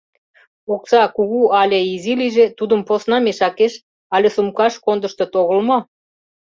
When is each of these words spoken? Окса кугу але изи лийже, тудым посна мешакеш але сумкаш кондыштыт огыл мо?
Окса 0.73 1.01
кугу 1.15 1.41
але 1.61 1.79
изи 1.93 2.13
лийже, 2.19 2.45
тудым 2.57 2.81
посна 2.87 3.17
мешакеш 3.25 3.73
але 4.15 4.27
сумкаш 4.35 4.73
кондыштыт 4.85 5.31
огыл 5.41 5.59
мо? 5.67 5.79